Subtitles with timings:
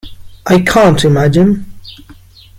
[0.47, 1.67] I can't imagine.